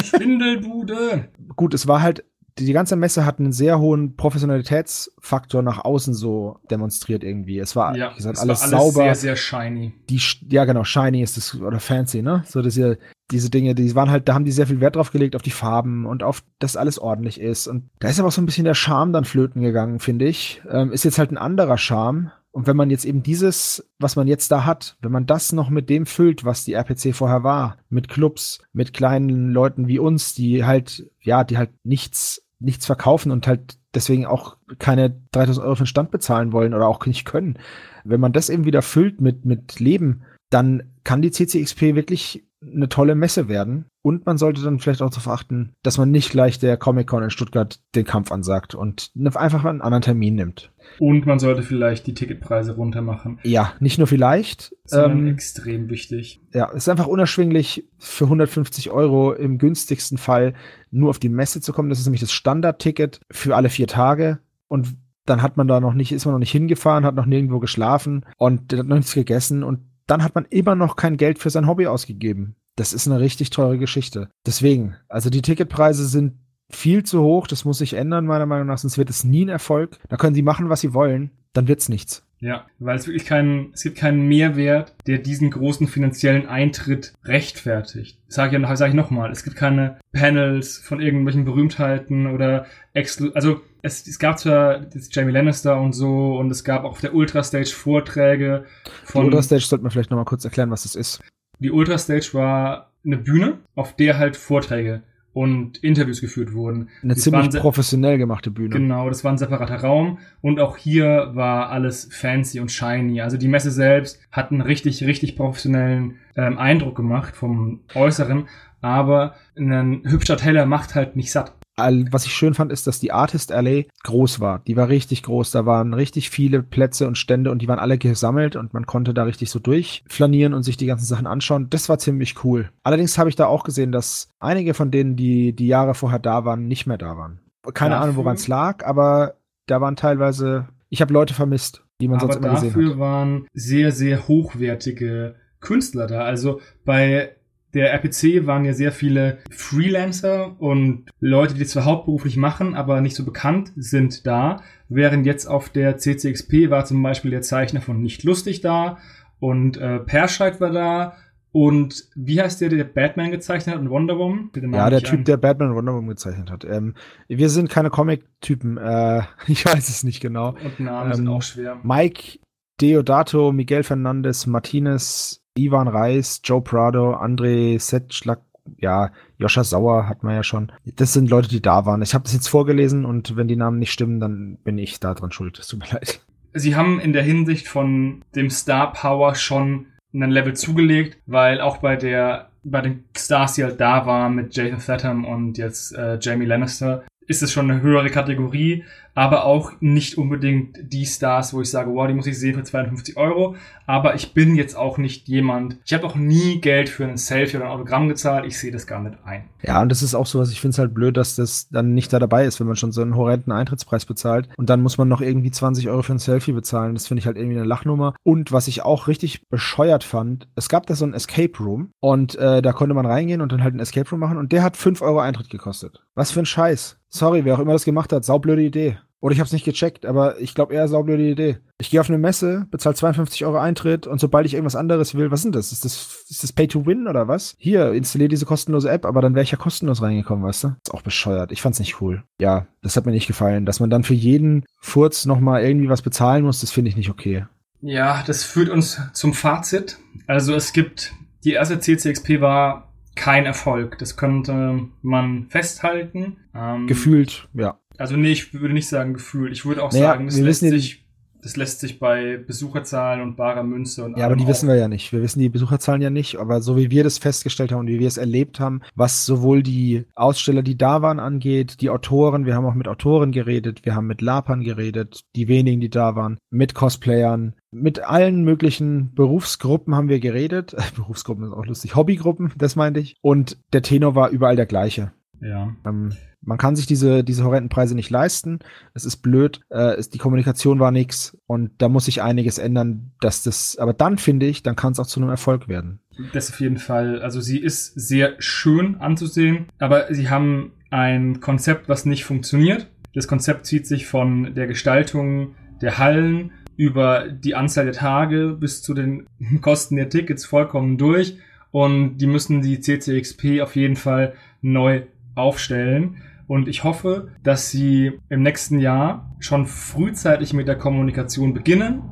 [0.02, 1.28] Schwindelbude.
[1.54, 2.24] Gut, es war halt,
[2.58, 7.58] die, ganze Messe hat einen sehr hohen Professionalitätsfaktor nach außen so demonstriert irgendwie.
[7.58, 9.04] Es war, ja, gesagt, es alles, war alles sauber.
[9.04, 9.94] sehr, sehr shiny.
[10.08, 12.44] Die, ja, genau, shiny ist es, oder fancy, ne?
[12.46, 12.98] So, dass ihr,
[13.30, 15.50] diese Dinge, die waren halt, da haben die sehr viel Wert drauf gelegt, auf die
[15.50, 17.66] Farben und auf, dass alles ordentlich ist.
[17.66, 20.62] Und da ist aber auch so ein bisschen der Charme dann flöten gegangen, finde ich.
[20.70, 22.30] Ähm, ist jetzt halt ein anderer Charme.
[22.56, 25.68] Und wenn man jetzt eben dieses, was man jetzt da hat, wenn man das noch
[25.68, 30.32] mit dem füllt, was die RPC vorher war, mit Clubs, mit kleinen Leuten wie uns,
[30.32, 35.74] die halt, ja, die halt nichts, nichts verkaufen und halt deswegen auch keine 3000 Euro
[35.76, 37.58] für den Stand bezahlen wollen oder auch nicht können.
[38.04, 42.88] Wenn man das eben wieder füllt mit, mit Leben, dann kann die CCXP wirklich eine
[42.88, 43.86] tolle Messe werden.
[44.02, 47.30] Und man sollte dann vielleicht auch darauf achten, dass man nicht gleich der Comic-Con in
[47.30, 50.72] Stuttgart den Kampf ansagt und einfach einen anderen Termin nimmt.
[50.98, 53.40] Und man sollte vielleicht die Ticketpreise runter machen.
[53.42, 54.74] Ja, nicht nur vielleicht.
[54.84, 56.40] Sondern ähm, extrem wichtig.
[56.54, 60.54] Ja, es ist einfach unerschwinglich, für 150 Euro im günstigsten Fall
[60.90, 61.88] nur auf die Messe zu kommen.
[61.88, 64.38] Das ist nämlich das Standardticket für alle vier Tage.
[64.68, 67.58] Und dann hat man da noch nicht, ist man noch nicht hingefahren, hat noch nirgendwo
[67.58, 71.50] geschlafen und hat noch nichts gegessen und dann hat man immer noch kein Geld für
[71.50, 72.56] sein Hobby ausgegeben.
[72.76, 74.28] Das ist eine richtig teure Geschichte.
[74.44, 76.34] Deswegen, also die Ticketpreise sind
[76.70, 77.46] viel zu hoch.
[77.46, 79.98] Das muss sich ändern, meiner Meinung nach, sonst wird es nie ein Erfolg.
[80.08, 81.30] Da können sie machen, was sie wollen.
[81.52, 82.25] Dann wird's nichts.
[82.40, 88.18] Ja, weil es wirklich keinen, es gibt keinen Mehrwert, der diesen großen finanziellen Eintritt rechtfertigt.
[88.28, 93.60] Sag ich, sag ich nochmal, es gibt keine Panels von irgendwelchen Berühmtheiten oder Exclu also
[93.82, 97.14] es, es gab zwar das Jamie Lannister und so und es gab auch auf der
[97.14, 98.64] Ultrastage Vorträge
[99.04, 99.22] von.
[99.22, 101.22] Die Ultrastage sollte man vielleicht nochmal kurz erklären, was das ist.
[101.58, 105.02] Die Ultrastage war eine Bühne, auf der halt Vorträge
[105.36, 106.88] und Interviews geführt wurden.
[107.02, 108.70] Eine das ziemlich professionell gemachte Bühne.
[108.70, 113.20] Genau, das war ein separater Raum und auch hier war alles fancy und shiny.
[113.20, 118.48] Also die Messe selbst hat einen richtig, richtig professionellen ähm, Eindruck gemacht vom Äußeren,
[118.80, 123.12] aber ein hübscher Teller macht halt nicht satt was ich schön fand, ist, dass die
[123.12, 124.60] Artist Alley groß war.
[124.66, 125.50] Die war richtig groß.
[125.50, 129.12] Da waren richtig viele Plätze und Stände und die waren alle gesammelt und man konnte
[129.12, 131.68] da richtig so durchflanieren und sich die ganzen Sachen anschauen.
[131.68, 132.70] Das war ziemlich cool.
[132.82, 136.44] Allerdings habe ich da auch gesehen, dass einige von denen, die die Jahre vorher da
[136.44, 137.40] waren, nicht mehr da waren.
[137.74, 139.34] Keine dafür, Ahnung, woran es lag, aber
[139.66, 142.76] da waren teilweise, ich habe Leute vermisst, die man sonst immer gesehen hat.
[142.76, 146.20] Dafür waren sehr, sehr hochwertige Künstler da.
[146.20, 147.35] Also bei
[147.76, 153.02] der RPC waren ja sehr viele Freelancer und Leute, die das zwar hauptberuflich machen, aber
[153.02, 154.62] nicht so bekannt sind da.
[154.88, 158.96] Während jetzt auf der CCXP war zum Beispiel der Zeichner von Nicht Lustig da
[159.40, 161.16] und äh, Perscheid war da
[161.52, 164.50] und wie heißt der, der Batman gezeichnet hat und Wonder Woman?
[164.72, 165.24] Ja, der Typ, an.
[165.24, 166.64] der Batman und Wonder Woman gezeichnet hat.
[166.64, 166.94] Ähm,
[167.28, 168.78] wir sind keine Comic-Typen.
[168.78, 170.56] Äh, ich weiß es nicht genau.
[170.64, 171.78] Und Namen ähm, sind auch schwer.
[171.82, 172.38] Mike
[172.80, 178.40] Deodato, Miguel Fernandez, Martinez, Ivan Reis, Joe Prado, André Setschlag,
[178.78, 180.72] ja, Joscha Sauer hat man ja schon.
[180.84, 182.02] Das sind Leute, die da waren.
[182.02, 185.14] Ich habe das jetzt vorgelesen und wenn die Namen nicht stimmen, dann bin ich da
[185.14, 185.58] dran schuld.
[185.58, 186.20] Es tut mir leid.
[186.52, 191.78] Sie haben in der Hinsicht von dem Star Power schon ein Level zugelegt, weil auch
[191.78, 196.18] bei der bei den Stars, die halt da waren mit Jason Statham und jetzt äh,
[196.20, 198.84] Jamie Lannister, ist es schon eine höhere Kategorie,
[199.16, 202.62] aber auch nicht unbedingt die Stars, wo ich sage, wow, die muss ich sehen für
[202.62, 203.56] 52 Euro.
[203.86, 207.56] Aber ich bin jetzt auch nicht jemand, ich habe auch nie Geld für ein Selfie
[207.56, 209.44] oder ein Autogramm gezahlt, ich sehe das gar nicht ein.
[209.62, 211.94] Ja, und das ist auch so was, ich finde es halt blöd, dass das dann
[211.94, 214.98] nicht da dabei ist, wenn man schon so einen horrenden Eintrittspreis bezahlt und dann muss
[214.98, 216.94] man noch irgendwie 20 Euro für ein Selfie bezahlen.
[216.94, 218.14] Das finde ich halt irgendwie eine Lachnummer.
[218.22, 222.34] Und was ich auch richtig bescheuert fand, es gab da so ein Escape Room und
[222.34, 224.76] äh, da konnte man reingehen und dann halt ein Escape Room machen und der hat
[224.76, 226.02] 5 Euro Eintritt gekostet.
[226.14, 226.98] Was für ein Scheiß.
[227.16, 228.98] Sorry, wer auch immer das gemacht hat, saublöde Idee.
[229.20, 231.58] Oder ich habe es nicht gecheckt, aber ich glaube eher saublöde Idee.
[231.78, 235.30] Ich gehe auf eine Messe, bezahle 52 Euro Eintritt und sobald ich irgendwas anderes will,
[235.30, 235.72] was sind das?
[235.72, 237.54] Ist das, ist das Pay to Win oder was?
[237.58, 240.68] Hier, installiere diese kostenlose App, aber dann wäre ich ja kostenlos reingekommen, weißt du?
[240.84, 241.50] Ist auch bescheuert.
[241.50, 242.22] Ich fand's nicht cool.
[242.38, 243.66] Ja, das hat mir nicht gefallen.
[243.66, 247.10] Dass man dann für jeden Furz nochmal irgendwie was bezahlen muss, das finde ich nicht
[247.10, 247.46] okay.
[247.80, 249.98] Ja, das führt uns zum Fazit.
[250.26, 251.12] Also es gibt,
[251.44, 252.85] die erste CCXP war
[253.16, 253.98] kein Erfolg.
[253.98, 256.36] Das könnte man festhalten.
[256.54, 257.80] Ähm, Gefühlt, ja.
[257.98, 259.52] Also nee, ich würde nicht sagen gefühlt.
[259.52, 261.05] Ich würde auch naja, sagen, das lässt sich
[261.46, 264.88] das lässt sich bei Besucherzahlen und barer Münze und Ja, aber die wissen wir ja
[264.88, 265.12] nicht.
[265.12, 268.00] Wir wissen die Besucherzahlen ja nicht, aber so wie wir das festgestellt haben und wie
[268.00, 272.56] wir es erlebt haben, was sowohl die Aussteller, die da waren, angeht, die Autoren, wir
[272.56, 276.38] haben auch mit Autoren geredet, wir haben mit Lapern geredet, die wenigen, die da waren,
[276.50, 280.74] mit Cosplayern, mit allen möglichen Berufsgruppen haben wir geredet.
[280.96, 281.94] Berufsgruppen ist auch lustig.
[281.94, 283.14] Hobbygruppen, das meinte ich.
[283.22, 285.12] Und der Tenor war überall der gleiche.
[285.40, 285.74] Ja.
[285.84, 288.60] Ähm, man kann sich diese, diese horrenden Preise nicht leisten.
[288.94, 289.60] Es ist blöd.
[289.70, 291.36] Äh, es, die Kommunikation war nix.
[291.46, 295.00] Und da muss sich einiges ändern, dass das, aber dann finde ich, dann kann es
[295.00, 296.00] auch zu einem Erfolg werden.
[296.32, 297.20] Das auf jeden Fall.
[297.20, 302.88] Also sie ist sehr schön anzusehen, aber sie haben ein Konzept, was nicht funktioniert.
[303.14, 308.82] Das Konzept zieht sich von der Gestaltung der Hallen über die Anzahl der Tage bis
[308.82, 309.26] zu den
[309.60, 311.38] Kosten der Tickets vollkommen durch.
[311.70, 315.02] Und die müssen die CCXP auf jeden Fall neu
[315.36, 316.16] aufstellen.
[316.48, 322.02] Und ich hoffe, dass sie im nächsten Jahr schon frühzeitig mit der Kommunikation beginnen,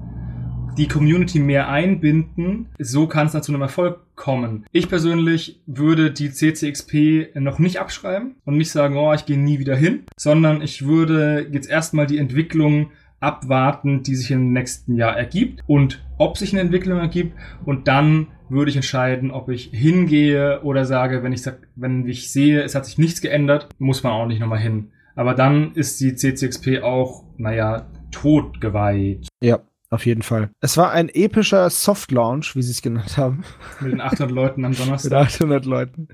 [0.77, 2.67] die Community mehr einbinden.
[2.79, 4.65] So kann es dann zu einem Erfolg kommen.
[4.73, 9.59] Ich persönlich würde die CCXP noch nicht abschreiben und nicht sagen, oh, ich gehe nie
[9.59, 12.91] wieder hin, sondern ich würde jetzt erstmal die Entwicklung
[13.25, 18.29] abwarten, die sich im nächsten Jahr ergibt und ob sich eine Entwicklung ergibt und dann
[18.49, 22.75] würde ich entscheiden, ob ich hingehe oder sage, wenn ich sag, wenn ich sehe, es
[22.75, 24.91] hat sich nichts geändert, muss man auch nicht nochmal hin.
[25.17, 29.29] Aber dann ist die CCXP auch, naja, totgeweiht.
[29.41, 29.61] Ja,
[29.91, 30.51] auf jeden Fall.
[30.61, 33.45] Es war ein epischer Soft Launch, wie sie es genannt haben.
[33.81, 35.11] Mit den 800 Leuten am Donnerstag.
[35.11, 36.09] Mit 800 Leuten.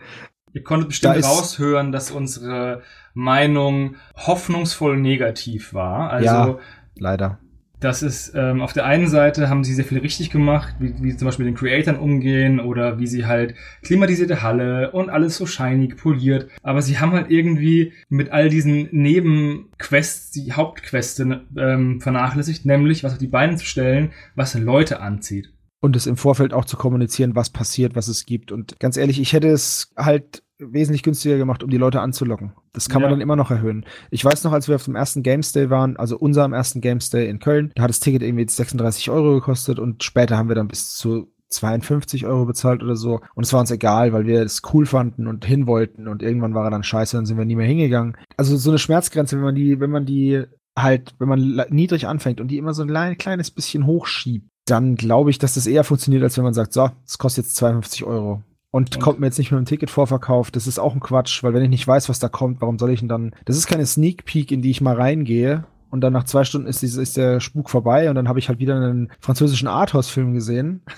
[0.53, 2.83] Ihr konntet bestimmt da raushören, dass unsere
[3.15, 6.11] Meinung hoffnungsvoll negativ war.
[6.11, 6.59] Also, ja,
[7.01, 7.39] leider.
[7.81, 11.17] Das ist, ähm, auf der einen Seite haben sie sehr viel richtig gemacht, wie, wie
[11.17, 15.47] zum Beispiel mit den Creatoren umgehen oder wie sie halt klimatisierte Halle und alles so
[15.47, 16.49] shiny poliert.
[16.63, 23.15] Aber sie haben halt irgendwie mit all diesen Nebenquests die Hauptqueste ähm, vernachlässigt, nämlich was
[23.15, 27.35] auf die Beine zu stellen, was Leute anzieht und es im Vorfeld auch zu kommunizieren,
[27.35, 28.53] was passiert, was es gibt.
[28.53, 32.53] Und ganz ehrlich, ich hätte es halt wesentlich günstiger gemacht, um die Leute anzulocken.
[32.73, 33.09] Das kann ja.
[33.09, 33.85] man dann immer noch erhöhen.
[34.11, 37.11] Ich weiß noch, als wir auf dem ersten Games Day waren, also unserem ersten Games
[37.11, 40.57] Day in Köln, da hat das Ticket irgendwie 36 Euro gekostet und später haben wir
[40.57, 43.21] dann bis zu 52 Euro bezahlt oder so.
[43.35, 46.55] Und es war uns egal, weil wir es cool fanden und hin wollten und irgendwann
[46.55, 48.17] war er dann scheiße, dann sind wir nie mehr hingegangen.
[48.37, 50.45] Also so eine Schmerzgrenze, wenn man die, wenn man die
[50.79, 55.31] halt, wenn man niedrig anfängt und die immer so ein kleines bisschen hochschiebt, dann glaube
[55.31, 58.43] ich, dass das eher funktioniert, als wenn man sagt, so, es kostet jetzt 52 Euro.
[58.73, 60.51] Und, und, kommt mir jetzt nicht mit einem Ticketvorverkauf.
[60.51, 62.91] Das ist auch ein Quatsch, weil wenn ich nicht weiß, was da kommt, warum soll
[62.91, 63.35] ich denn dann.
[63.45, 65.65] Das ist keine Sneak Peek, in die ich mal reingehe.
[65.91, 68.61] Und dann nach zwei Stunden ist, ist der Spuk vorbei und dann habe ich halt
[68.61, 70.83] wieder einen französischen Arthouse-Film gesehen.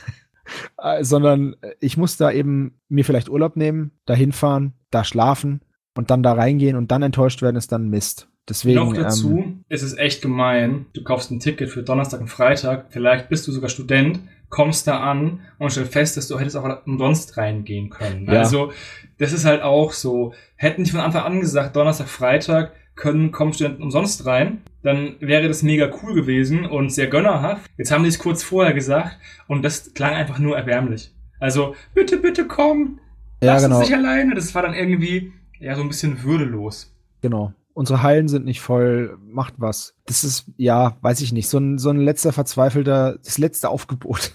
[0.77, 5.61] Äh, sondern ich muss da eben mir vielleicht Urlaub nehmen, da hinfahren, da schlafen
[5.95, 8.29] und dann da reingehen und dann enttäuscht werden, ist dann Mist.
[8.48, 10.87] Deswegen, Noch dazu ähm, ist es echt gemein.
[10.94, 12.87] Du kaufst ein Ticket für Donnerstag und Freitag.
[12.90, 16.87] Vielleicht bist du sogar Student, kommst da an und stellst fest, dass du hättest auch
[16.87, 18.26] umsonst reingehen können.
[18.26, 18.40] Ja.
[18.40, 18.72] Also,
[19.18, 20.35] das ist halt auch so.
[20.57, 25.46] Hätten die von Anfang an gesagt, Donnerstag, Freitag können, kommen Studenten umsonst rein, dann wäre
[25.46, 27.70] das mega cool gewesen und sehr gönnerhaft.
[27.78, 31.14] Jetzt haben die es kurz vorher gesagt und das klang einfach nur erbärmlich.
[31.38, 32.98] Also, bitte, bitte komm,
[33.40, 33.78] ja, lass genau.
[33.78, 34.35] uns nicht alleine.
[34.35, 36.92] Das war dann irgendwie, ja, so ein bisschen würdelos.
[37.20, 39.95] Genau unsere Hallen sind nicht voll, macht was.
[40.07, 44.33] Das ist, ja, weiß ich nicht, so ein, so ein letzter verzweifelter, das letzte Aufgebot.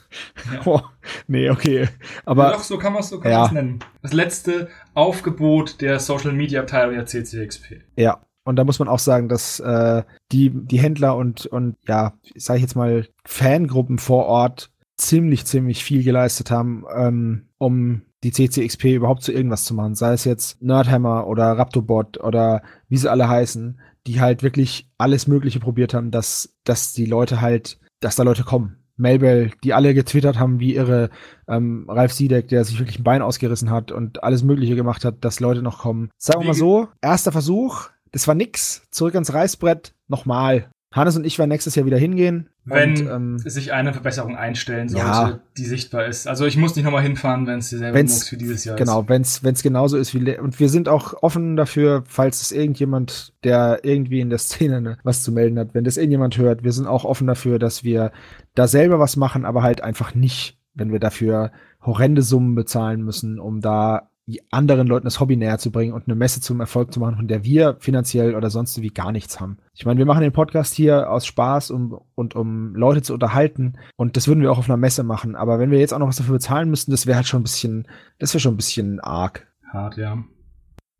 [0.51, 0.61] Ja.
[0.65, 0.81] oh,
[1.27, 1.87] nee, okay.
[2.25, 2.45] Aber.
[2.45, 3.51] Ja, doch, so kann man es so kann ja.
[3.51, 3.79] nennen.
[4.01, 7.81] Das letzte Aufgebot der Social Media Abteilung der CCXP.
[7.95, 8.21] Ja.
[8.43, 12.57] Und da muss man auch sagen, dass äh, die, die Händler und, und ja, sage
[12.57, 18.95] ich jetzt mal, Fangruppen vor Ort ziemlich, ziemlich viel geleistet haben, ähm, um die CCXP
[18.95, 19.95] überhaupt zu irgendwas zu machen.
[19.95, 25.27] Sei es jetzt Nerdhammer oder Raptobot oder wie sie alle heißen, die halt wirklich alles
[25.27, 28.77] Mögliche probiert haben, dass, dass die Leute halt, dass da Leute kommen.
[28.99, 31.11] Melbell, die alle getwittert haben, wie ihre
[31.47, 35.23] ähm, Ralf Siedek, der sich wirklich ein Bein ausgerissen hat und alles Mögliche gemacht hat,
[35.23, 36.09] dass Leute noch kommen.
[36.17, 40.71] Sagen wir mal so, erster Versuch, das war nix, zurück ans Reißbrett, nochmal.
[40.93, 42.49] Hannes und ich werden nächstes Jahr wieder hingehen.
[42.63, 45.39] Wenn und, ähm, sich eine Verbesserung einstellen sollte, ja.
[45.57, 46.27] die sichtbar ist.
[46.27, 49.07] Also ich muss nicht nochmal hinfahren, wenn es dieselbe Mux für dieses Jahr genau, ist.
[49.07, 50.37] Genau, wenn es genauso ist wie.
[50.37, 54.97] Und wir sind auch offen dafür, falls es irgendjemand, der irgendwie in der Szene ne,
[55.03, 58.11] was zu melden hat, wenn das irgendjemand hört, wir sind auch offen dafür, dass wir
[58.55, 63.39] da selber was machen, aber halt einfach nicht, wenn wir dafür horrende Summen bezahlen müssen,
[63.39, 64.09] um da
[64.49, 67.27] anderen Leuten das Hobby näher zu bringen und eine Messe zum Erfolg zu machen, von
[67.27, 69.57] der wir finanziell oder sonst wie gar nichts haben.
[69.73, 73.77] Ich meine, wir machen den Podcast hier aus Spaß um, und um Leute zu unterhalten
[73.95, 75.35] und das würden wir auch auf einer Messe machen.
[75.35, 77.43] Aber wenn wir jetzt auch noch was dafür bezahlen müssten, das wäre halt schon ein
[77.43, 77.87] bisschen,
[78.19, 79.47] das wäre schon ein bisschen arg.
[79.71, 80.23] Hart, ja.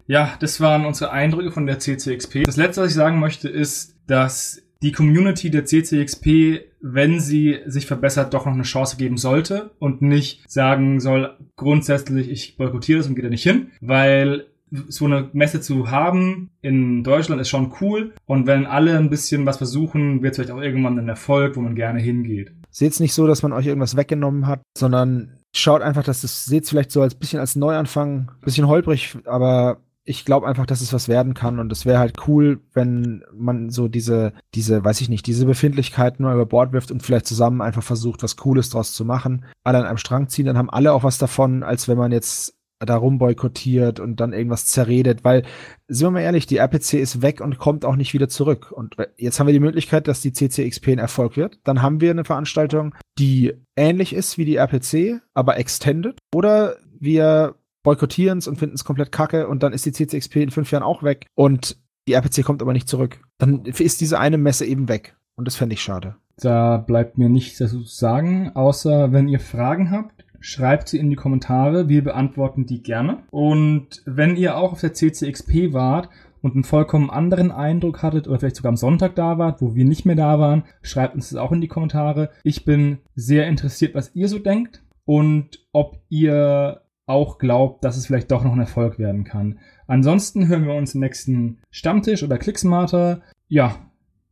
[0.05, 2.43] Ja, das waren unsere Eindrücke von der CCXP.
[2.45, 7.85] Das letzte, was ich sagen möchte, ist, dass die Community der CCXP, wenn sie sich
[7.85, 13.07] verbessert, doch noch eine Chance geben sollte und nicht sagen soll, grundsätzlich, ich boykottiere das
[13.07, 14.45] und gehe da nicht hin, weil
[14.89, 19.45] so eine Messe zu haben in Deutschland ist schon cool und wenn alle ein bisschen
[19.45, 22.51] was versuchen, wird es vielleicht auch irgendwann ein Erfolg, wo man gerne hingeht.
[22.69, 26.45] Seht es nicht so, dass man euch irgendwas weggenommen hat, sondern schaut einfach, dass das
[26.45, 30.93] seht vielleicht so als bisschen als Neuanfang, bisschen holprig, aber ich glaube einfach, dass es
[30.93, 35.09] was werden kann und es wäre halt cool, wenn man so diese, diese, weiß ich
[35.09, 38.93] nicht, diese Befindlichkeiten nur über Bord wirft und vielleicht zusammen einfach versucht, was Cooles draus
[38.93, 39.43] zu machen.
[39.65, 42.57] Alle an einem Strang ziehen, dann haben alle auch was davon, als wenn man jetzt
[42.79, 45.43] darum boykottiert und dann irgendwas zerredet, weil,
[45.89, 48.71] sind wir mal ehrlich, die RPC ist weg und kommt auch nicht wieder zurück.
[48.71, 51.59] Und jetzt haben wir die Möglichkeit, dass die CCXP ein Erfolg wird.
[51.65, 56.17] Dann haben wir eine Veranstaltung, die ähnlich ist wie die RPC, aber extended.
[56.33, 57.55] Oder wir
[57.87, 60.83] boykottieren es und finden es komplett kacke und dann ist die CCXP in fünf Jahren
[60.83, 63.21] auch weg und die RPC kommt aber nicht zurück.
[63.37, 65.15] Dann ist diese eine Messe eben weg.
[65.37, 66.17] Und das fände ich schade.
[66.35, 71.09] Da bleibt mir nichts dazu zu sagen, außer wenn ihr Fragen habt, schreibt sie in
[71.09, 71.87] die Kommentare.
[71.87, 73.19] Wir beantworten die gerne.
[73.31, 76.09] Und wenn ihr auch auf der CCXP wart
[76.41, 79.85] und einen vollkommen anderen Eindruck hattet oder vielleicht sogar am Sonntag da wart, wo wir
[79.85, 82.31] nicht mehr da waren, schreibt uns das auch in die Kommentare.
[82.43, 88.05] Ich bin sehr interessiert, was ihr so denkt und ob ihr auch glaubt, dass es
[88.05, 89.59] vielleicht doch noch ein Erfolg werden kann.
[89.87, 93.21] Ansonsten hören wir uns im nächsten Stammtisch oder Clicksmarter.
[93.47, 93.75] Ja,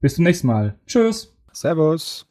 [0.02, 0.76] bis zum nächsten Mal.
[0.86, 1.36] Tschüss.
[1.52, 2.28] Servus.